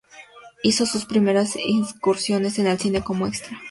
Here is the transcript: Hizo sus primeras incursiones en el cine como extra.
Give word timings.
Hizo 0.63 0.87
sus 0.87 1.05
primeras 1.05 1.55
incursiones 1.55 2.57
en 2.57 2.65
el 2.65 2.79
cine 2.79 3.03
como 3.03 3.27
extra. 3.27 3.59